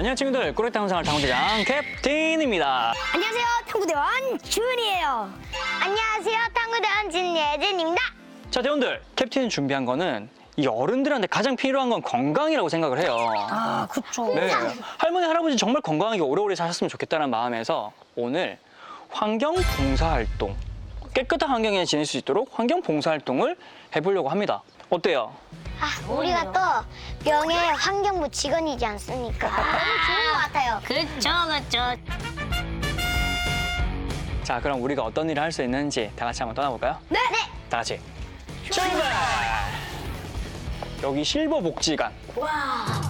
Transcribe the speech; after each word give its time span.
안녕 0.00 0.16
친구들 0.16 0.54
꾸레 0.54 0.70
탐상을 0.70 1.04
탐구대장 1.04 1.62
캡틴입니다 1.62 2.94
안녕하세요. 3.12 3.44
탐구대원 3.66 4.38
주은이에요. 4.38 5.30
안녕하세요. 5.82 6.38
탐구대원 6.54 7.10
진예진입니다. 7.10 8.00
자 8.50 8.62
대원들 8.62 9.02
캡틴이 9.14 9.50
준비한 9.50 9.84
거는 9.84 10.30
이 10.56 10.66
어른들한테 10.66 11.26
가장 11.26 11.54
필요한 11.54 11.90
건 11.90 12.00
건강이라고 12.00 12.70
생각을 12.70 12.98
해요 12.98 13.14
아, 13.50 13.86
그쵸. 13.90 14.32
네 14.34 14.50
할머니 14.96 15.26
할아버지 15.26 15.58
정말 15.58 15.82
건강하게 15.82 16.22
오래오래 16.22 16.54
사셨으면 16.54 16.88
좋겠다는 16.88 17.28
마음에서 17.28 17.92
오늘 18.16 18.58
환경 19.10 19.54
봉사 19.76 20.12
활동 20.12 20.56
깨끗한 21.12 21.50
환경에 21.50 21.84
지낼 21.84 22.06
수 22.06 22.16
있도록 22.16 22.48
환경 22.58 22.80
봉사 22.80 23.10
활동을 23.10 23.54
해보려고 23.94 24.30
합니다 24.30 24.62
어때요? 24.90 25.32
아, 25.80 26.10
우리가 26.12 26.52
또 26.52 26.60
명예 27.24 27.54
환경부 27.56 28.28
직원이지 28.30 28.84
않습니까? 28.84 29.48
너무 29.48 29.70
좋은 30.06 30.32
것 30.32 30.38
같아요. 30.38 30.80
그렇죠, 30.84 31.30
그렇죠. 31.46 32.02
자 34.42 34.60
그럼 34.60 34.82
우리가 34.82 35.04
어떤 35.04 35.30
일을 35.30 35.42
할 35.42 35.52
수 35.52 35.62
있는지 35.62 36.10
다 36.16 36.26
같이 36.26 36.42
한번 36.42 36.54
떠나볼까요? 36.56 36.96
네. 37.08 37.18
네. 37.30 37.38
다 37.70 37.78
같이 37.78 38.00
출발! 38.68 39.00
여기 41.02 41.24
실버 41.24 41.60
복지관 41.60 42.12
와. 42.36 43.09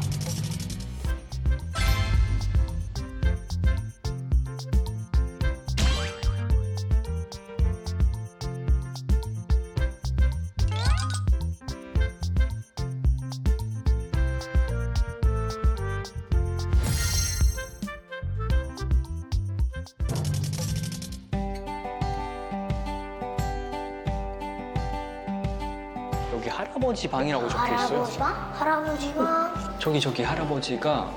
여기 26.51 26.57
할아버지 26.57 27.09
방이라고 27.09 27.49
적혀 27.49 27.75
있어요. 27.75 28.03
할아버지가? 28.03 28.25
할아버지가? 28.55 29.79
저기 29.79 30.01
저기 30.01 30.23
할아버지가 30.25 31.11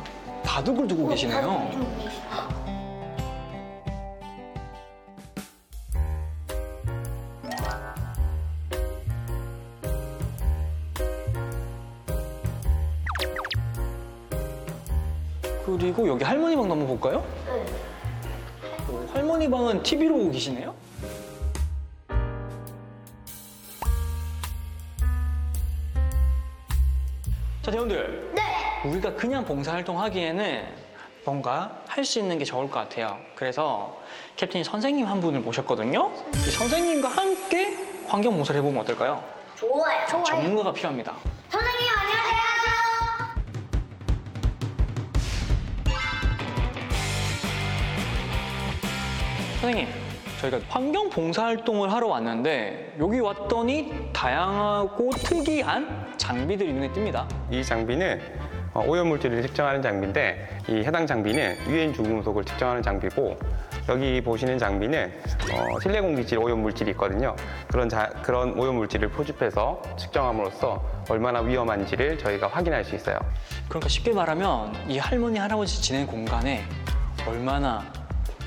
바둑을 0.43 0.87
두고 0.87 1.07
계시네요. 1.07 1.71
그리고 15.65 16.07
여기 16.07 16.23
할머니 16.23 16.55
방 16.55 16.69
한번 16.69 16.85
볼까요? 16.87 17.25
오, 18.89 19.07
할머니 19.11 19.49
방은 19.49 19.81
TV로 19.81 20.15
보고 20.15 20.31
계시네요. 20.31 20.82
자, 27.63 27.71
대원들. 27.71 28.31
네. 28.35 28.41
우리가 28.89 29.13
그냥 29.13 29.45
봉사활동 29.45 29.99
하기에는 30.01 30.83
뭔가 31.25 31.81
할 31.87 32.03
수 32.03 32.19
있는 32.19 32.37
게 32.37 32.43
좋을 32.43 32.69
것 32.69 32.79
같아요. 32.81 33.17
그래서 33.35 33.97
캡틴이 34.35 34.65
선생님 34.65 35.05
한 35.07 35.21
분을 35.21 35.39
모셨거든요. 35.39 36.11
이 36.35 36.51
선생님과 36.51 37.07
함께 37.07 37.77
환경 38.07 38.35
봉사를 38.35 38.59
해보면 38.59 38.81
어떨까요? 38.81 39.23
좋아요. 39.55 40.05
좋아요. 40.07 40.25
전문가가 40.25 40.73
필요합니다. 40.73 41.15
선생님, 41.49 41.87
안녕하세요. 41.97 42.33
선생님, 49.61 49.87
저희가 50.43 50.59
환경 50.67 51.09
봉사활동을 51.09 51.91
하러 51.91 52.07
왔는데 52.07 52.95
여기 52.99 53.19
왔더니 53.19 54.09
다양하고 54.11 55.11
특이한 55.11 56.13
장비들이 56.17 56.73
눈에 56.73 56.89
띕니다. 56.91 57.25
이 57.49 57.63
장비는 57.63 58.19
어, 58.73 58.83
오염물질을 58.85 59.41
측정하는 59.43 59.81
장비인데 59.81 60.59
이 60.67 60.73
해당 60.79 61.05
장비는 61.07 61.55
유해인 61.67 61.93
중금속을 61.93 62.43
측정하는 62.43 62.81
장비고 62.81 63.37
여기 63.87 64.19
보시는 64.21 64.57
장비는 64.57 65.13
어, 65.53 65.79
실내 65.79 66.01
공기질 66.01 66.39
오염물질이 66.39 66.91
있거든요. 66.91 67.35
그런 67.67 67.87
자- 67.87 68.09
그런 68.23 68.57
오염물질을 68.59 69.09
포집해서 69.11 69.81
측정함으로써 69.97 70.83
얼마나 71.09 71.39
위험한지를 71.39 72.17
저희가 72.17 72.47
확인할 72.47 72.83
수 72.83 72.95
있어요. 72.95 73.17
그러니까 73.69 73.87
쉽게 73.87 74.11
말하면 74.11 74.73
이 74.89 74.97
할머니 74.97 75.37
할아버지 75.37 75.81
지내는 75.81 76.07
공간에 76.07 76.63
얼마나 77.27 77.83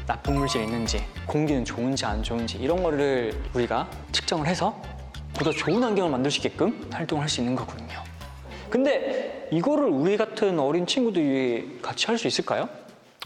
나쁜 0.06 0.34
물질이 0.34 0.64
있는지 0.64 1.02
공기는 1.26 1.64
좋은지 1.64 2.04
안 2.06 2.22
좋은지 2.22 2.56
이런 2.58 2.82
거를 2.82 3.32
우리가 3.54 3.88
측정을 4.12 4.46
해서 4.46 4.80
보다 5.34 5.50
좋은 5.50 5.82
환경을 5.82 6.10
만들 6.10 6.30
수 6.30 6.38
있게끔 6.38 6.88
활동을 6.92 7.22
할 7.22 7.28
수 7.28 7.40
있는 7.40 7.54
거거든요. 7.56 8.02
근데 8.70 9.48
이거를 9.52 9.84
우리 9.88 10.16
같은 10.16 10.58
어린 10.58 10.86
친구들이 10.86 11.78
같이 11.82 12.06
할 12.06 12.18
수 12.18 12.26
있을까요? 12.26 12.68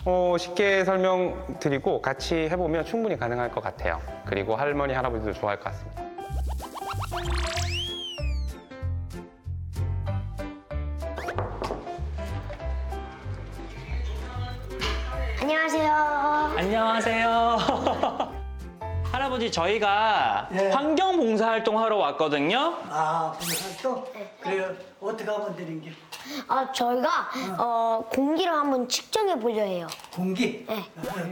어, 0.05 0.37
쉽게 0.39 0.84
설명드리고 0.84 2.00
같이 2.00 2.34
해보면 2.34 2.87
충분히 2.87 3.16
가능할 3.19 3.50
것 3.50 3.62
같아요. 3.62 4.00
그리고 4.25 4.56
할머니 4.56 4.94
할아버지도 4.94 5.33
좋아할 5.34 5.59
것 5.60 5.65
같습니다. 5.65 6.03
안녕하세요. 15.55 15.93
안녕하세요. 16.56 17.56
할아버지 19.11 19.50
저희가 19.50 20.49
환경 20.72 21.16
봉사 21.16 21.49
활동 21.49 21.77
하러 21.81 21.97
왔거든요. 21.97 22.77
아, 22.88 23.37
봉사활동? 23.37 24.05
그래요. 24.41 24.72
어떻게 25.00 25.28
하면 25.28 25.56
되는 25.56 25.81
게? 25.81 25.91
아, 26.47 26.71
저희가 26.71 27.09
어, 27.59 28.09
공기를 28.12 28.53
한번 28.53 28.89
측정해 28.89 29.41
보려 29.41 29.62
해요. 29.62 29.89
공기? 30.15 30.65
네. 30.69 30.84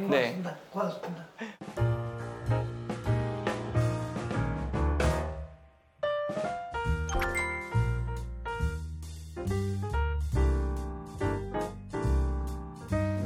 네, 0.09 0.33
고맙습니다. 0.43 0.57
고맙습니다. 0.73 1.25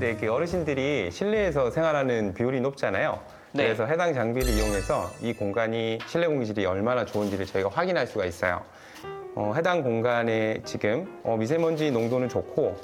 네, 0.02 0.16
그 0.16 0.28
어르신들이 0.28 1.12
실내에서 1.12 1.70
생활하는 1.70 2.34
비율이 2.34 2.60
높잖아요. 2.60 3.20
네. 3.52 3.62
그래서 3.62 3.86
해당 3.86 4.12
장비를 4.12 4.52
이용해서 4.52 5.08
이 5.20 5.32
공간이 5.32 6.00
실내 6.08 6.26
공기질이 6.26 6.66
얼마나 6.66 7.04
좋은지를 7.04 7.46
저희가 7.46 7.68
확인할 7.68 8.08
수가 8.08 8.24
있어요. 8.24 8.64
어, 9.36 9.52
해당 9.54 9.80
공간에 9.84 10.60
지금 10.64 11.20
어, 11.22 11.36
미세먼지 11.36 11.92
농도는 11.92 12.28
좋고 12.28 12.76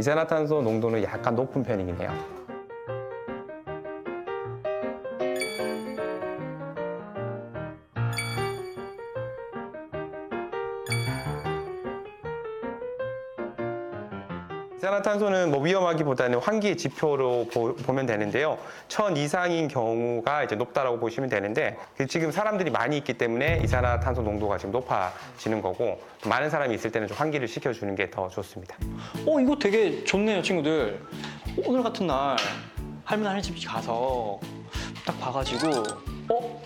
이산화탄소 0.00 0.62
농도는 0.62 1.04
약간 1.04 1.36
높은 1.36 1.62
편이긴 1.62 2.00
해요. 2.00 2.12
위험하기보다는 15.64 16.38
환기의 16.38 16.76
지표로 16.76 17.48
보, 17.52 17.92
면 17.92 18.06
되는데요. 18.06 18.58
천 18.88 19.16
이상인 19.16 19.68
경우가 19.68 20.44
이제 20.44 20.54
높다라고 20.56 20.98
보시면 20.98 21.28
되는데 21.30 21.76
그 21.96 22.06
지금 22.06 22.30
사람들이 22.30 22.70
많이 22.70 22.96
있기 22.98 23.14
때문에 23.14 23.60
이산화탄소 23.64 24.22
농도가 24.22 24.58
지금 24.58 24.72
높아지는 24.72 25.62
거고 25.62 26.00
많은 26.26 26.50
사람이 26.50 26.74
있을 26.74 26.90
때는 26.92 27.08
좀 27.08 27.16
환기를 27.16 27.48
시켜주는 27.48 27.94
게 27.96 28.04
더 28.10 28.28
좋습니다. 28.28 28.76
어 29.26 29.40
이거 29.40 29.56
되게 29.58 30.04
좋네요 30.04 30.42
친구들 30.42 31.00
오늘 31.66 31.82
같은 31.82 32.06
날 32.06 32.36
할머니 33.04 33.30
할집 33.34 33.56
가서 33.66 34.38
딱 35.06 35.18
봐가지고 35.18 35.68
어 36.30 36.62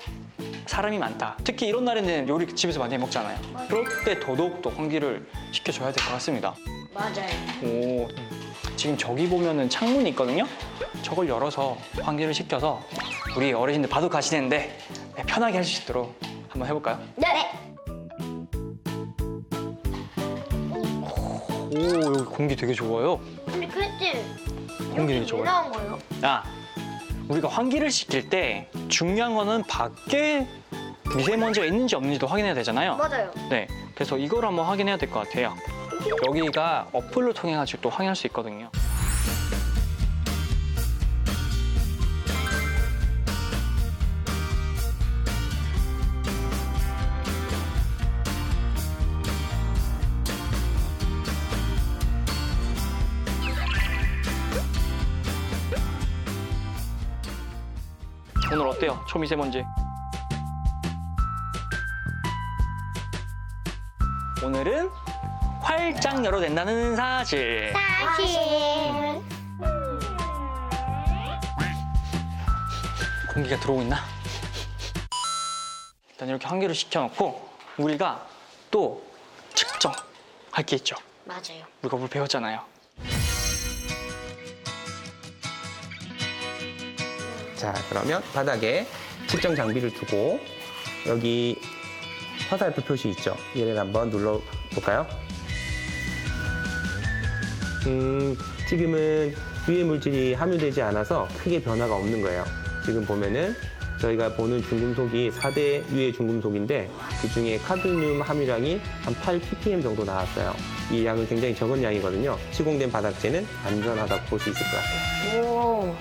사람이 0.66 0.98
많다 0.98 1.36
특히 1.44 1.68
이런 1.68 1.84
날에는 1.84 2.28
요리 2.28 2.46
집에서 2.54 2.80
많이 2.80 2.94
해 2.94 2.98
먹잖아요 2.98 3.38
그럴 3.68 3.84
때 4.04 4.18
더더욱 4.20 4.60
더 4.62 4.68
환기를 4.70 5.26
시켜줘야 5.52 5.90
될 5.92 6.04
것 6.04 6.12
같습니다 6.14 6.54
맞아요. 6.92 7.28
오 7.62 8.08
지금 8.78 8.96
저기 8.96 9.28
보면은 9.28 9.68
창문이 9.68 10.10
있거든요 10.10 10.44
저걸 11.02 11.28
열어서 11.28 11.76
환기를 12.00 12.32
시켜서 12.32 12.80
우리 13.36 13.52
어르신들 13.52 13.90
바둑하시는데 13.90 14.78
네, 15.16 15.22
편하게 15.26 15.56
할 15.56 15.64
수 15.64 15.82
있도록 15.82 16.14
한번 16.48 16.68
해볼까요? 16.68 16.98
네. 17.16 17.50
오 20.70 22.02
여기 22.04 22.24
공기 22.24 22.54
되게 22.56 22.72
좋아요. 22.72 23.20
근데 23.46 23.66
그랬지. 23.66 24.24
공기 24.94 25.14
되게 25.14 25.26
좋아요. 25.26 25.44
나온 25.44 25.72
거예요? 25.72 25.98
아, 26.22 26.44
우리가 27.28 27.48
환기를 27.48 27.90
시킬 27.90 28.28
때 28.30 28.70
중요한 28.88 29.34
거는 29.34 29.64
밖에 29.64 30.46
미세먼지가 31.16 31.66
있는지 31.66 31.96
없는지도 31.96 32.26
확인해야 32.28 32.54
되잖아요. 32.54 32.96
맞아요. 32.96 33.30
네, 33.50 33.66
그래서 33.94 34.16
이걸 34.16 34.44
한번 34.46 34.66
확인해야 34.66 34.96
될 34.96 35.10
것 35.10 35.26
같아요. 35.28 35.54
여기가 36.26 36.88
어플로 36.92 37.32
통해 37.32 37.56
가지고 37.56 37.82
또 37.82 37.90
확인할 37.90 38.14
수 38.14 38.26
있거든요. 38.28 38.70
오늘 58.50 58.66
어때요? 58.66 59.04
초미세먼지. 59.06 59.64
오늘은 64.42 64.88
활짝 65.68 66.24
열어도 66.24 66.40
된다는 66.40 66.96
사실. 66.96 67.74
사실. 68.16 68.40
공기가 73.34 73.60
들어오고 73.60 73.82
있나? 73.82 73.98
일단 76.10 76.28
이렇게 76.30 76.46
환기를 76.46 76.74
시켜놓고 76.74 77.48
우리가 77.76 78.26
또 78.70 79.06
측정할 79.54 80.64
게 80.64 80.76
있죠. 80.76 80.96
맞아요. 81.26 81.66
우리가 81.82 81.96
뭘 81.98 82.08
배웠잖아요. 82.08 82.64
자, 87.56 87.74
그러면 87.90 88.22
바닥에 88.32 88.86
측정 89.26 89.54
장비를 89.54 89.92
두고 89.92 90.40
여기 91.06 91.60
화살표 92.48 92.80
표시 92.80 93.10
있죠? 93.10 93.36
얘를 93.54 93.78
한번 93.78 94.08
눌러 94.08 94.40
볼까요? 94.72 95.27
음, 97.88 98.36
지금은 98.68 99.34
유해 99.68 99.82
물질이 99.82 100.34
함유되지 100.34 100.82
않아서 100.82 101.26
크게 101.38 101.60
변화가 101.62 101.96
없는 101.96 102.20
거예요. 102.20 102.44
지금 102.84 103.04
보면은 103.04 103.56
저희가 103.98 104.34
보는 104.34 104.62
중금속이 104.62 105.30
4대 105.32 105.82
유해 105.90 106.12
중금속인데 106.12 106.88
그 107.20 107.28
중에 107.30 107.58
카드뮴 107.58 108.20
함유량이 108.22 108.80
한 109.02 109.14
8 109.14 109.40
ppm 109.40 109.82
정도 109.82 110.04
나왔어요. 110.04 110.54
이 110.92 111.04
양은 111.04 111.26
굉장히 111.28 111.54
적은 111.54 111.82
양이거든요. 111.82 112.38
시공된 112.52 112.92
바닥재는 112.92 113.44
안전하다고 113.64 114.24
볼 114.26 114.38
수 114.38 114.50
있을 114.50 114.62
것 114.62 114.70
같아요. 114.76 115.42
오. 115.42 115.96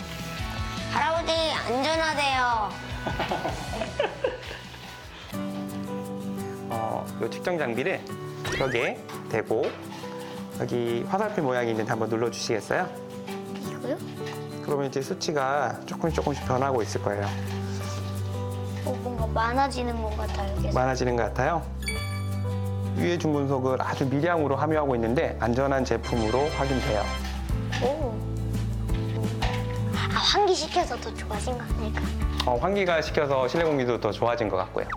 할아버지 0.91 1.31
안전하대요. 1.65 2.69
어, 6.69 7.05
이 7.25 7.31
측정 7.31 7.57
장비를 7.57 7.99
벽에 8.57 8.97
대고 9.29 9.65
여기 10.59 11.05
화살표 11.07 11.41
모양이 11.43 11.71
있는데 11.71 11.89
한번 11.89 12.09
눌러주시겠어요? 12.09 12.87
이거요? 13.69 13.97
그러면 14.65 14.87
이제 14.87 15.01
수치가 15.01 15.79
조금씩 15.85 16.15
조금씩 16.15 16.45
변하고 16.45 16.81
있을 16.81 17.01
거예요. 17.03 17.25
어, 18.85 18.97
뭔가 19.03 19.27
많아지는 19.27 20.01
것 20.01 20.15
같아요. 20.17 20.55
계속. 20.61 20.73
많아지는 20.73 21.15
것 21.15 21.23
같아요. 21.23 21.61
유해 22.97 23.17
중금속을 23.17 23.79
아주 23.81 24.05
미량으로 24.07 24.55
함유하고 24.55 24.95
있는데 24.95 25.37
안전한 25.39 25.85
제품으로 25.85 26.47
확인돼요. 26.57 27.03
오. 27.83 28.13
아, 29.93 30.19
환기시켜서 30.19 30.97
더 30.99 31.13
좋아진 31.13 31.55
거 31.57 31.63
아닐까? 31.63 32.01
어, 32.47 32.57
환기가 32.57 33.01
시켜서 33.03 33.47
실내 33.47 33.65
공기도 33.65 33.99
더 33.99 34.11
좋아진 34.11 34.49
것 34.49 34.57
같고요. 34.57 34.87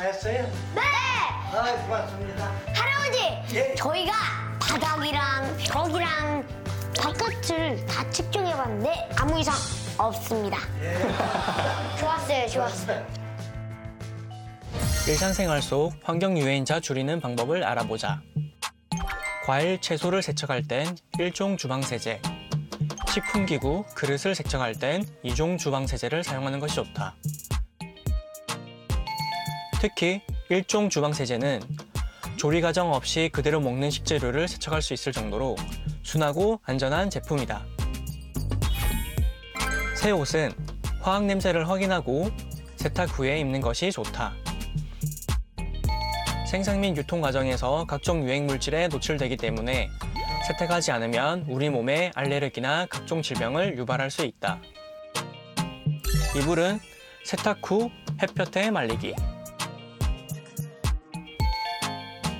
다 0.00 0.06
했어요? 0.06 0.50
네! 0.74 0.80
아, 0.80 1.76
고맙습니다. 1.84 2.50
할아버지! 2.74 3.18
예. 3.54 3.74
저희가 3.74 4.12
바닥이랑 4.58 5.58
벽이랑 5.58 6.48
바깥을 6.98 7.84
다 7.84 8.08
측정해봤는데 8.08 9.10
아무 9.18 9.38
이상 9.38 9.54
없습니다. 9.98 10.56
좋았어요, 12.00 12.48
좋았어요. 12.48 13.06
일상생활 15.06 15.60
속 15.60 15.92
환경 16.02 16.38
유해인자 16.38 16.80
줄이는 16.80 17.20
방법을 17.20 17.62
알아보자. 17.62 18.22
과일, 19.44 19.78
채소를 19.82 20.22
세척할 20.22 20.62
땐 20.62 20.96
1종 21.18 21.58
주방세제. 21.58 22.22
식품기구, 23.12 23.84
그릇을 23.94 24.34
세척할 24.34 24.76
땐 24.76 25.04
2종 25.26 25.58
주방세제를 25.58 26.24
사용하는 26.24 26.58
것이 26.58 26.76
좋다. 26.76 27.16
특히 29.80 30.20
1종 30.50 30.90
주방세제는 30.90 31.62
조리 32.36 32.60
과정 32.60 32.92
없이 32.92 33.30
그대로 33.32 33.60
먹는 33.60 33.88
식재료를 33.90 34.46
세척할 34.46 34.82
수 34.82 34.92
있을 34.92 35.10
정도로 35.10 35.56
순하고 36.02 36.60
안전한 36.64 37.08
제품이다. 37.08 37.64
새 39.96 40.10
옷은 40.10 40.52
화학 41.00 41.24
냄새를 41.24 41.66
확인하고 41.66 42.28
세탁 42.76 43.18
후에 43.18 43.40
입는 43.40 43.62
것이 43.62 43.90
좋다. 43.90 44.34
생산 46.46 46.80
및 46.80 46.94
유통 46.98 47.22
과정에서 47.22 47.86
각종 47.86 48.22
유행 48.24 48.46
물질에 48.46 48.88
노출되기 48.88 49.38
때문에 49.38 49.88
세탁하지 50.46 50.92
않으면 50.92 51.46
우리 51.48 51.70
몸에 51.70 52.10
알레르기나 52.14 52.86
각종 52.90 53.22
질병을 53.22 53.78
유발할 53.78 54.10
수 54.10 54.26
있다. 54.26 54.60
이불은 56.36 56.80
세탁 57.24 57.60
후 57.62 57.90
햇볕에 58.22 58.70
말리기. 58.70 59.14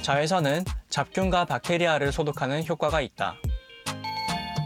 자외선은 0.02 0.64
잡균과 0.88 1.44
박테리아를 1.44 2.10
소독하는 2.10 2.66
효과가 2.66 3.02
있다. 3.02 3.36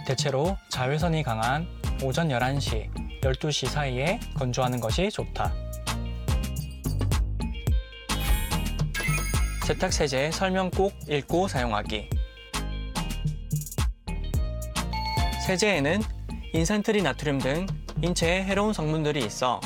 대체로 0.06 0.56
자외선이 0.68 1.22
강한 1.24 1.66
오전 2.02 2.28
11시, 2.28 3.20
12시 3.20 3.66
사이에 3.68 4.20
건조하는 4.36 4.78
것이 4.78 5.10
좋다. 5.10 5.52
세탁세제 9.66 10.30
설명 10.30 10.70
꼭 10.70 10.92
읽고 11.08 11.48
사용하기. 11.48 12.10
세제에는 15.46 16.00
인산트리 16.52 17.02
나트륨 17.02 17.38
등 17.38 17.66
인체에 18.02 18.44
해로운 18.44 18.72
성분들이 18.72 19.24
있어 19.24 19.60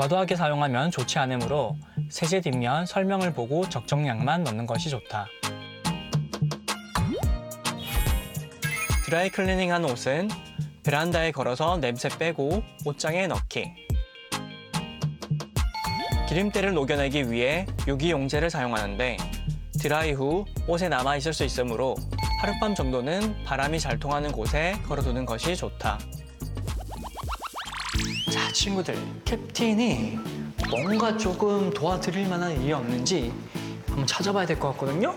과도하게 0.00 0.34
사용하면 0.34 0.90
좋지 0.90 1.18
않으므로 1.18 1.76
세제 2.08 2.40
뒷면 2.40 2.86
설명을 2.86 3.34
보고 3.34 3.68
적정량만 3.68 4.44
넣는 4.44 4.64
것이 4.64 4.88
좋다. 4.88 5.26
드라이 9.04 9.28
클리닝한 9.28 9.84
옷은 9.84 10.30
베란다에 10.84 11.32
걸어서 11.32 11.76
냄새 11.76 12.08
빼고 12.08 12.62
옷장에 12.86 13.26
넣기. 13.26 13.70
기름때를 16.30 16.72
녹여내기 16.72 17.30
위해 17.30 17.66
유기용제를 17.86 18.48
사용하는데 18.48 19.18
드라이 19.82 20.12
후 20.12 20.46
옷에 20.66 20.88
남아 20.88 21.18
있을 21.18 21.34
수 21.34 21.44
있으므로 21.44 21.94
하룻밤 22.40 22.74
정도는 22.74 23.44
바람이 23.44 23.78
잘 23.78 23.98
통하는 23.98 24.32
곳에 24.32 24.78
걸어두는 24.86 25.26
것이 25.26 25.54
좋다. 25.54 25.98
자, 28.50 28.52
친구들, 28.52 28.96
캡틴이 29.24 30.18
뭔가 30.70 31.16
조금 31.16 31.70
도와드릴 31.70 32.28
만한 32.28 32.60
일이 32.60 32.72
없는지 32.72 33.32
한번 33.86 34.04
찾아봐야 34.08 34.44
될 34.44 34.58
것 34.58 34.72
같거든요. 34.72 35.14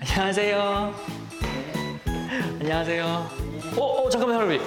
안녕하세요. 0.00 0.94
안녕하세요. 2.60 3.04
어, 3.76 3.80
어 3.80 4.08
잠깐만, 4.10 4.38
할아버지. 4.38 4.60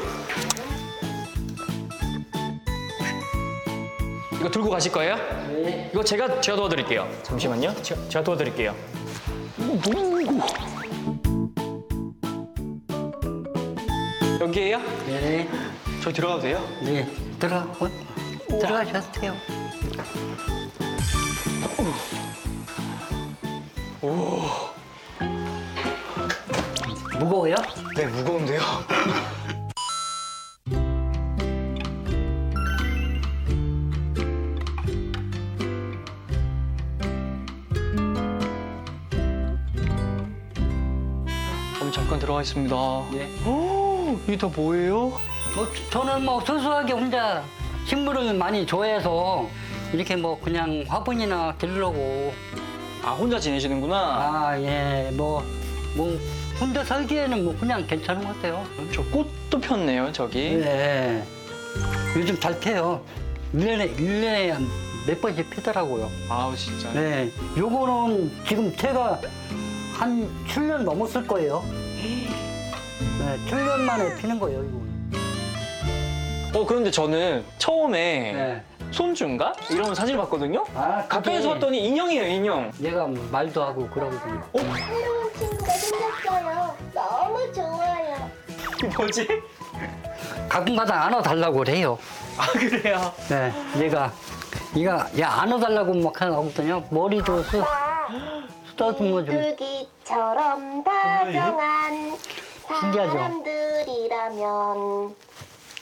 이거 4.40 4.50
들고 4.50 4.70
가실 4.70 4.90
거예요? 4.94 5.18
네. 5.50 5.90
이거 5.94 6.02
제가 6.02 6.40
제가 6.40 6.56
도와드릴게요. 6.56 7.10
잠시만요. 7.24 7.76
제가, 7.84 8.02
제가 8.08 8.24
도와드릴게요. 8.24 8.74
여기에요? 14.40 14.80
네, 15.06 15.50
저기 16.02 16.16
들어가도 16.16 16.42
돼요? 16.42 16.66
네. 16.82 17.06
들어가, 17.40 17.68
들어가셔도 18.48 19.12
돼요. 19.12 19.36
무거워요? 27.20 27.56
네, 27.98 28.06
무거운데요. 28.08 28.62
그럼 41.76 41.92
잠깐 41.92 42.20
들어가겠습니다. 42.20 42.76
네. 43.12 43.28
오, 44.10 44.20
이게 44.28 44.38
다 44.38 44.48
뭐예요? 44.48 45.10
뭐, 45.56 45.68
저는 45.92 46.26
뭐 46.26 46.40
소소하게 46.44 46.94
혼자 46.94 47.44
식물을 47.86 48.34
많이 48.34 48.66
좋아해서 48.66 49.48
이렇게 49.94 50.16
뭐 50.16 50.40
그냥 50.40 50.84
화분이나 50.88 51.56
기르려고 51.60 52.34
아, 53.04 53.12
혼자 53.12 53.40
지내시는구나. 53.40 53.96
아, 53.96 54.62
예, 54.62 55.10
뭐, 55.14 55.44
뭐, 55.96 56.20
혼자 56.60 56.84
살기에는 56.84 57.46
뭐 57.46 57.56
그냥 57.58 57.86
괜찮은 57.88 58.24
것 58.24 58.36
같아요. 58.36 58.66
저 58.92 59.02
꽃도 59.06 59.60
폈네요, 59.62 60.12
저기. 60.12 60.40
예. 60.40 61.24
요즘 62.18 62.38
잘 62.40 62.60
피어요. 62.60 63.02
1년에, 63.54 63.96
1년에 63.96 64.68
몇 65.08 65.22
번씩 65.22 65.50
피더라고요. 65.50 66.10
아우, 66.28 66.56
진짜. 66.56 66.92
네. 66.92 67.32
요거는 67.58 68.32
지금 68.46 68.76
제가 68.76 69.22
한 69.94 70.30
7년 70.48 70.80
넘었을 70.84 71.26
거예요. 71.26 71.64
네, 73.20 73.38
7년 73.48 73.80
만에 73.82 74.16
피는 74.16 74.40
거예요, 74.40 74.64
이거. 74.64 76.60
어, 76.60 76.66
그런데 76.66 76.90
저는 76.90 77.46
처음에 77.58 78.32
네. 78.34 78.64
손주인가? 78.92 79.54
이런 79.70 79.94
사진을 79.94 80.20
봤거든요? 80.22 80.66
아, 80.74 81.06
가까이서 81.08 81.42
그게 81.50 81.54
봤더니 81.54 81.86
인형이에요, 81.86 82.26
인형. 82.28 82.72
얘가 82.82 83.08
말도 83.32 83.62
하고 83.64 83.88
그러거든요. 83.90 84.44
새로운 84.54 85.34
친구가 85.38 85.72
생겼어요. 85.72 86.76
너무 86.94 87.54
좋아요. 87.54 88.32
이게 88.78 88.88
뭐지? 88.98 89.28
가끔가다 90.48 91.04
안아달라고 91.06 91.60
그래요. 91.60 92.00
아, 92.38 92.48
그래요? 92.58 93.14
네, 93.30 93.52
얘가, 93.84 94.12
얘가, 94.76 95.08
얘 95.18 95.24
안아달라고 95.24 95.94
막 95.96 96.20
하거든요. 96.22 96.84
머리도 96.90 97.44
쓰, 97.44 97.62
쓰다듬어 98.72 99.24
좀. 99.26 99.36
줄기처럼 99.36 100.84
다정한 100.84 102.18
신기하죠? 102.80 103.12
사람들이라면 103.14 105.16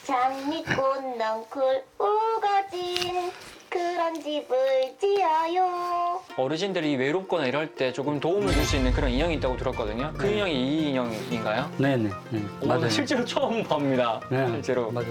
장미꽃 0.05 1.17
넝쿨 1.17 1.83
우거진 1.99 3.31
그런 3.69 4.13
집을 4.21 4.95
지어요. 4.99 6.21
어르신들이 6.37 6.95
외롭거나 6.95 7.47
이럴 7.47 7.75
때 7.75 7.91
조금 7.91 8.19
도움을 8.19 8.53
줄 8.53 8.63
수 8.63 8.77
있는 8.77 8.93
그런 8.93 9.11
인형이 9.11 9.35
있다고 9.35 9.57
들었거든요. 9.57 10.13
그 10.17 10.27
인형이 10.27 10.53
이 10.53 10.89
인형인가요? 10.89 11.69
네네, 11.77 12.09
네, 12.31 12.41
오, 12.61 12.67
맞아요. 12.67 12.89
실제로 12.89 13.25
처음 13.25 13.63
봅니다. 13.63 14.21
네, 14.29 14.47
실제로. 14.47 14.89
맞아요. 14.91 15.07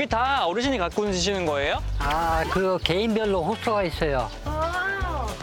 여기 0.00 0.08
다 0.08 0.46
어르신이 0.46 0.78
갖고 0.78 1.02
계시는 1.02 1.44
거예요? 1.44 1.76
아, 1.98 2.42
그 2.50 2.78
개인별로 2.82 3.42
호수가 3.42 3.82
있어요. 3.82 4.30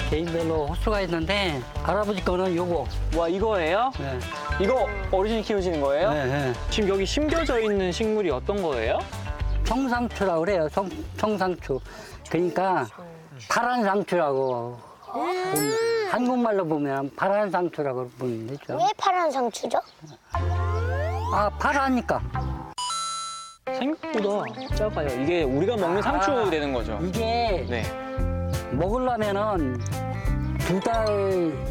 개인별로 0.09 0.65
호수가 0.65 1.01
있는데 1.01 1.61
할아버지 1.83 2.25
거는 2.25 2.55
요거. 2.55 2.87
와 3.15 3.27
이거예요? 3.27 3.91
네, 3.99 4.17
이거 4.59 4.87
어르신이 5.11 5.43
키우시는 5.43 5.79
거예요? 5.79 6.11
네, 6.11 6.25
네. 6.25 6.53
지금 6.71 6.89
여기 6.89 7.05
심겨져 7.05 7.59
있는 7.59 7.91
식물이 7.91 8.31
어떤 8.31 8.63
거예요? 8.63 8.97
청상추라고 9.63 10.39
그래요. 10.39 10.67
청, 10.69 10.89
청상추. 11.17 11.79
그러니까 12.27 12.87
파란 13.47 13.83
상추라고. 13.83 14.79
보면, 15.13 16.09
한국말로 16.09 16.65
보면 16.65 17.11
파란 17.15 17.51
상추라고 17.51 18.09
보면 18.17 18.47
되죠. 18.47 18.75
왜 18.75 18.87
파란 18.97 19.29
상추죠? 19.29 19.79
아, 21.31 21.47
파라니까. 21.59 22.56
생각보다 23.77 24.75
작아요. 24.75 25.07
이게 25.21 25.43
우리가 25.43 25.75
먹는 25.77 26.01
상추 26.01 26.31
아. 26.31 26.49
되는 26.49 26.73
거죠. 26.73 26.97
이게 27.03 27.65
네. 27.69 27.83
먹으려면은 28.71 29.79
두 30.59 30.79
달 30.81 31.07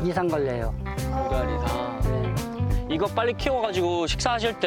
이상 0.05 0.27
걸려요. 0.29 0.75
두달 0.85 1.47
이상. 1.55 2.01
네, 2.89 2.95
이거 2.95 3.07
빨리 3.07 3.33
키워가지고 3.35 4.07
식사하실 4.07 4.59
때 4.61 4.67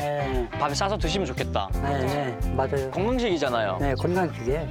네, 0.00 0.48
밥에 0.58 0.74
싸서 0.74 0.98
드시면 0.98 1.26
좋겠다. 1.26 1.68
네, 1.82 1.98
네, 2.40 2.50
맞아요. 2.54 2.90
건강식이잖아요. 2.90 3.78
네, 3.80 3.94
건강식에. 3.94 4.68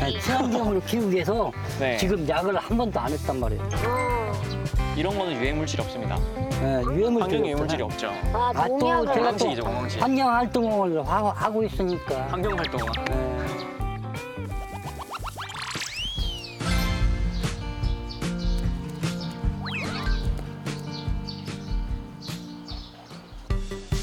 네, 0.00 0.20
친환경으로 0.20 0.80
키우기 0.82 1.14
위해서 1.14 1.50
네. 1.80 1.96
지금 1.96 2.28
약을 2.28 2.56
한 2.56 2.76
번도 2.76 3.00
안 3.00 3.10
했단 3.12 3.40
말이에요. 3.40 3.68
이런 4.96 5.18
거는 5.18 5.32
유해 5.34 5.52
물질 5.52 5.80
없습니다. 5.80 6.16
네, 6.60 6.82
유해물질이 6.84 7.20
환경에 7.20 7.48
유해 7.50 7.54
물질이. 7.54 7.82
없죠. 7.82 8.08
아, 8.32 8.52
아, 8.54 8.68
또 8.68 8.78
농약을 8.78 9.06
제가 9.06 9.14
또 9.14 9.22
건강식이죠, 9.22 9.62
건강식. 9.64 10.02
환경 10.02 10.28
활동을 10.34 11.06
하- 11.06 11.30
하고 11.36 11.62
있으니까. 11.64 12.26
환경 12.30 12.56
활동은. 12.56 12.86
네. 13.06 13.44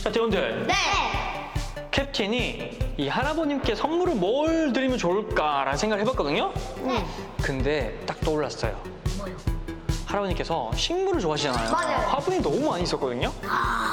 자, 0.03 0.11
대원들. 0.11 0.67
네. 0.67 0.73
캡틴이 1.91 2.79
이 2.97 3.07
할아버님께 3.07 3.75
선물을 3.75 4.15
뭘 4.15 4.73
드리면 4.73 4.97
좋을까라는 4.97 5.77
생각을 5.77 6.03
해봤거든요. 6.05 6.51
네. 6.83 7.05
근데 7.41 7.99
딱 8.05 8.19
떠올랐어요. 8.21 8.90
할아버님께서 10.11 10.71
식물을 10.75 11.21
좋아하시잖아요. 11.21 11.71
맞아요. 11.71 11.97
화분이 12.09 12.41
너무 12.41 12.69
많이 12.69 12.83
있었거든요. 12.83 13.31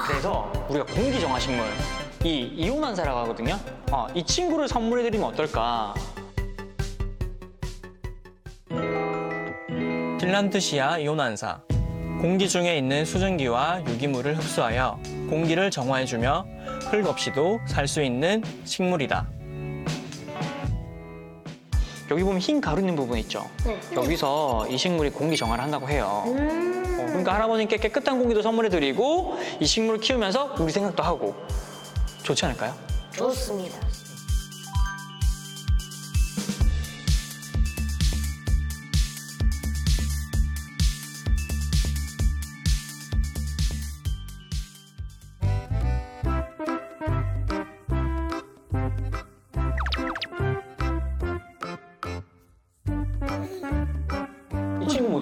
그래서 0.06 0.50
우리가 0.68 0.84
공기 0.86 1.20
정화 1.20 1.38
식물 1.38 1.64
이 2.24 2.40
이온환사라고 2.56 3.20
하거든요. 3.20 3.58
어, 3.92 4.08
이 4.14 4.24
친구를 4.24 4.66
선물해드리면 4.66 5.28
어떨까? 5.28 5.94
핀란드시아 10.20 10.98
이온환사 10.98 11.60
공기 12.20 12.48
중에 12.48 12.76
있는 12.76 13.04
수증기와 13.04 13.82
유기물을 13.86 14.36
흡수하여 14.36 14.98
공기를 15.30 15.70
정화해주며 15.70 16.46
흙 16.90 17.06
없이도 17.06 17.60
살 17.66 17.86
수 17.86 18.02
있는 18.02 18.42
식물이다. 18.64 19.26
여기 22.10 22.22
보면 22.22 22.38
흰 22.40 22.60
가루 22.60 22.80
있는 22.80 22.96
부분 22.96 23.18
있죠? 23.18 23.48
네. 23.64 23.78
여기서 23.94 24.66
이 24.68 24.78
식물이 24.78 25.10
공기 25.10 25.36
정화를 25.36 25.62
한다고 25.62 25.88
해요. 25.88 26.24
음. 26.26 26.96
어, 26.98 27.06
그러니까 27.06 27.34
할아버님께 27.34 27.76
깨끗한 27.76 28.18
공기도 28.18 28.42
선물해드리고 28.42 29.38
이 29.60 29.66
식물을 29.66 30.00
키우면서 30.00 30.56
우리 30.58 30.72
생각도 30.72 31.02
하고 31.02 31.34
좋지 32.22 32.44
않을까요? 32.46 32.74
좋습니다. 33.12 33.87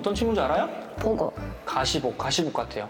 어떤 0.07 0.15
친구인지 0.15 0.41
알아요? 0.41 0.69
보고. 1.01 1.33
가시복, 1.65 2.17
가시복 2.17 2.53
같아요. 2.53 2.89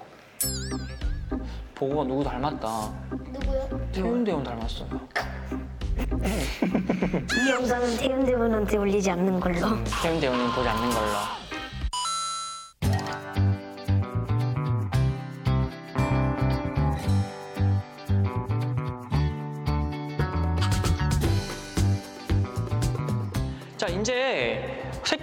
보고가 1.74 2.04
누구 2.04 2.22
닮았다. 2.22 2.92
누구요? 3.10 3.88
태운대원 3.90 4.44
닮았어요. 4.44 4.86
이 7.46 7.50
영상은 7.50 7.96
태윤대원한테 7.96 8.76
올리지 8.76 9.10
않는 9.12 9.40
걸로. 9.40 9.82
태운대원은 10.02 10.50
보지 10.52 10.68
않는 10.68 10.90
걸로. 10.90 11.35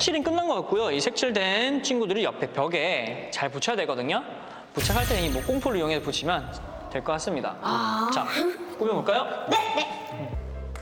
색칠은 0.03 0.21
끝난 0.23 0.45
것 0.49 0.55
같고요. 0.55 0.91
이 0.91 0.99
색칠된 0.99 1.81
친구들이 1.81 2.25
옆에 2.25 2.47
벽에 2.51 3.29
잘 3.31 3.47
붙여야 3.49 3.77
되거든요. 3.77 4.21
부착할 4.73 5.07
때는 5.07 5.23
이 5.23 5.29
목공풀을 5.29 5.77
이용해서 5.77 6.01
붙이면 6.03 6.51
될 6.91 7.01
것 7.01 7.13
같습니다. 7.13 7.55
자, 8.13 8.27
꾸며볼까요? 8.77 9.23
네, 9.49 9.57
네. 10.11 10.29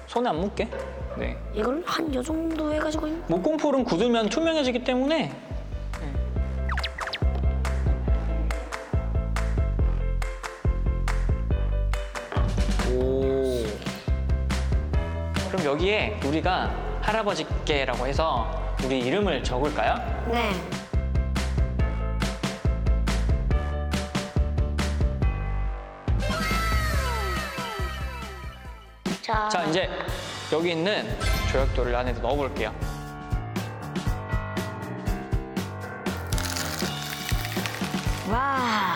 손에 0.07 0.27
안 0.27 0.39
묻게. 0.39 0.67
네. 1.17 1.37
이걸 1.53 1.83
한 1.85 2.11
요 2.15 2.23
정도 2.23 2.73
해가지고 2.73 3.07
목공풀은 3.27 3.83
굳으면 3.83 4.27
투명해지기 4.29 4.83
때문에 4.83 5.31
오 12.93 13.63
그럼 15.49 15.65
여기에 15.65 16.19
우리가 16.25 16.71
할아버지께라고 17.01 18.07
해서 18.07 18.60
우리 18.83 18.99
이름을 18.99 19.43
적을까요? 19.43 19.95
네. 20.31 20.51
자, 29.21 29.47
자, 29.49 29.63
이제 29.65 29.89
여기 30.51 30.71
있는 30.71 31.07
조약돌을 31.51 31.95
안에 31.95 32.13
넣어볼게요. 32.13 32.73
와. 38.29 38.95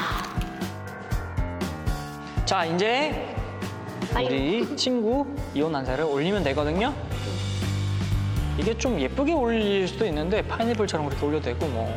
자, 2.46 2.66
이제 2.66 3.36
우리 4.16 4.76
친구 4.76 5.26
이온 5.54 5.76
한사를 5.76 6.04
올리면 6.04 6.44
되거든요. 6.44 6.94
이게 8.58 8.78
좀 8.78 9.00
예쁘게 9.00 9.34
올릴 9.34 9.88
수도 9.88 10.06
있는데 10.06 10.42
파인애플처럼 10.42 11.08
그렇게 11.08 11.26
올려도 11.26 11.44
되고 11.44 11.68
뭐. 11.68 11.94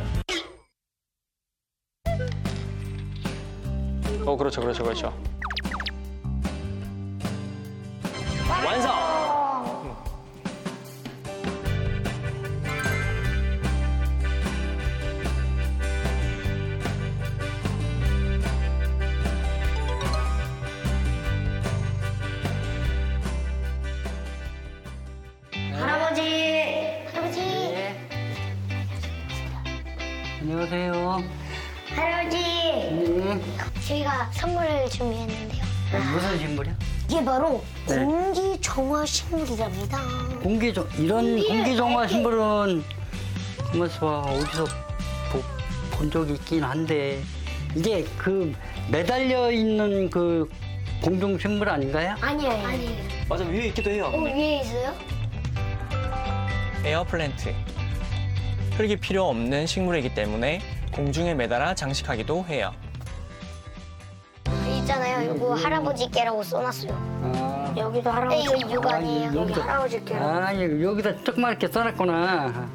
어, 4.25 4.35
그렇죠, 4.35 4.61
그렇죠, 4.61 4.83
그렇죠. 4.83 5.28
안녕하세요. 30.61 31.23
할아버지. 31.95 32.37
네. 32.37 33.41
저희가 33.87 34.29
선물을 34.33 34.89
준비했는데요. 34.89 35.63
무슨 36.13 36.37
식물이야? 36.37 36.75
이게 37.09 37.23
바로 37.23 37.63
네. 37.87 37.95
공기 38.03 38.59
정화 38.59 39.05
식물이랍니다. 39.05 39.99
공기정 40.43 40.85
이런 40.97 41.41
공기정화 41.41 42.07
식물은 42.09 42.83
봐 44.01 44.19
어디서 44.19 44.65
보- 45.31 45.97
본 45.97 46.11
적이 46.11 46.33
있긴 46.33 46.61
한데 46.61 47.21
이게 47.73 48.03
그 48.17 48.53
매달려 48.91 49.49
있는 49.53 50.09
그 50.09 50.49
공중 51.01 51.39
식물 51.39 51.69
아닌가요? 51.69 52.17
아니에요. 52.19 52.51
아니에요. 52.67 53.03
맞아, 53.29 53.45
위에 53.45 53.67
있기도 53.67 53.91
해요. 53.91 54.11
어, 54.13 54.17
위에 54.19 54.59
있어요? 54.59 54.93
에어 56.83 57.05
플랜트. 57.05 57.55
흙이 58.79 58.95
필요 58.95 59.25
없는 59.27 59.67
식물이기 59.67 60.15
때문에 60.15 60.61
공중에 60.93 61.33
매달아 61.33 61.75
장식하기도 61.75 62.45
해요. 62.47 62.73
있잖아요. 64.79 65.35
이거 65.35 65.53
할아버지께라고 65.53 66.41
써놨어요. 66.41 66.91
아, 66.93 67.73
여기도 67.77 68.09
할아버지. 68.09 68.41
이거 68.41 68.71
육아니에요. 68.71 69.29
아, 69.29 69.35
여기 69.35 69.37
여기도- 69.53 69.61
할아버지께라고. 69.61 70.25
아 70.25 70.63
여기- 70.63 70.81
여기다 70.83 71.23
조그맣게 71.25 71.67
써놨구나. 71.67 72.69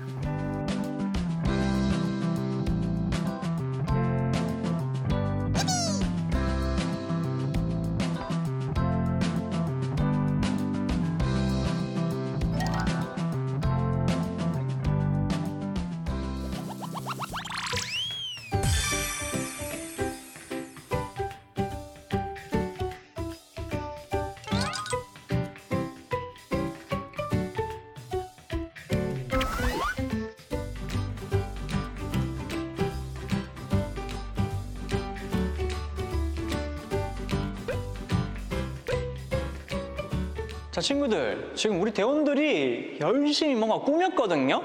자, 40.74 40.80
친구들. 40.80 41.52
지금 41.54 41.80
우리 41.80 41.92
대원들이 41.92 42.98
열심히 43.00 43.54
뭔가 43.54 43.78
꾸몄거든요? 43.78 44.60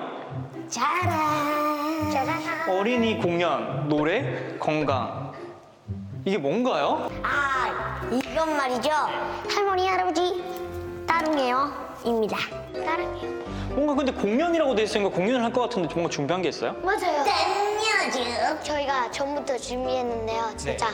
짜란. 0.68 2.10
짜란. 2.12 2.40
어린이 2.68 3.20
공연, 3.20 3.88
노래, 3.88 4.58
건강. 4.58 5.32
이게 6.26 6.40
뭔가요? 6.40 7.12
아, 7.22 8.02
이건 8.12 8.58
말이죠. 8.58 8.90
할머니, 9.54 9.88
할아버지, 9.88 10.44
따릉이에요. 11.06 11.72
입니다. 12.04 12.38
따릉이요. 12.74 13.30
뭔가 13.76 13.94
근데 13.94 14.12
공연이라고 14.12 14.74
돼 14.74 14.82
있으니까 14.82 15.10
공연을 15.16 15.44
할 15.44 15.54
것 15.54 15.62
같은데 15.62 15.94
뭔가 15.94 16.10
준비한 16.10 16.42
게 16.42 16.50
있어요? 16.50 16.74
맞아요. 16.82 17.24
땡녀즈. 17.24 18.64
저희가 18.64 19.12
전부터 19.12 19.56
준비했는데요. 19.60 20.54
진짜 20.58 20.88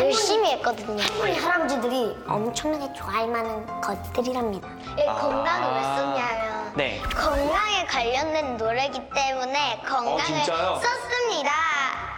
열심히 0.00 0.50
했거든요. 0.52 1.02
할머니, 1.02 1.38
할아버지들이 1.38 2.16
엄청나게 2.26 2.92
좋아할 2.92 3.28
만한 3.28 3.80
것들이랍니다. 3.80 4.68
예, 4.98 5.04
건강을 5.06 5.76
왜 5.76 5.82
썼냐면 5.82 6.72
네. 6.76 7.02
건강에 7.14 7.84
관련된 7.86 8.56
노래기 8.56 9.00
때문에 9.14 9.80
건강을 9.86 10.24
진짜요? 10.24 10.80
썼습니다. 10.82 11.50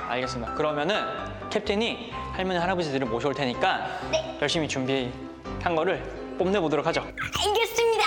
알겠습니다. 0.08 0.54
그러면은 0.54 1.04
캡틴이 1.50 2.12
할머니, 2.32 2.58
할아버지들을 2.58 3.06
모셔올 3.06 3.34
테니까 3.34 3.86
네. 4.10 4.38
열심히 4.40 4.66
준비한 4.66 5.76
거를 5.76 6.02
뽐내 6.38 6.58
보도록 6.60 6.86
하죠. 6.86 7.02
알겠습니다. 7.02 7.97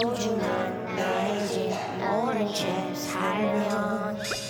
소중한 0.00 0.94
나의 0.94 1.48
집 1.48 1.70
모른 1.98 2.46
채 2.54 2.94
살면 2.94 4.47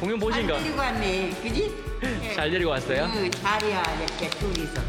공연 0.00 0.18
보신가? 0.18 0.58
데리고 0.58 0.78
왔네, 0.78 1.30
그지? 1.42 1.72
잘 2.34 2.50
데리고 2.50 2.70
왔어요? 2.70 3.08
응, 3.14 3.30
잘이야, 3.30 3.82
이렇게 4.00 4.30
둘이서. 4.30 4.80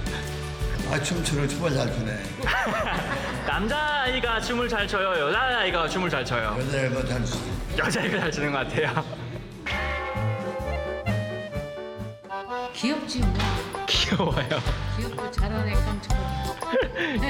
아 0.89 0.99
춤추는 0.99 1.47
춤을 1.47 1.73
잘 1.73 1.93
추네. 1.93 2.23
남자아이가 3.45 4.39
춤을 4.41 4.69
잘 4.69 4.87
춰요? 4.87 5.09
여자아이가 5.27 5.87
춤을 5.89 6.09
잘 6.09 6.23
춰요? 6.25 6.55
여자애가 6.59 7.05
잘 7.05 7.25
추. 7.25 7.37
여자아이가 7.77 8.19
잘 8.19 8.31
추는 8.31 8.51
것 8.51 8.57
같아요. 8.59 9.03
귀엽지 12.73 13.19
뭐. 13.19 13.33
귀여워요. 13.87 14.47
귀엽고 14.97 15.31
잘하네 15.31 15.73
깜찍하게. 15.85 17.23